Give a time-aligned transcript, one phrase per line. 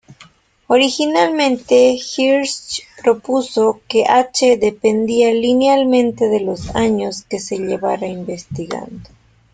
[0.65, 9.11] Originalmente, Hirsch propuso que h dependía linealmente de los años que se llevara investigando.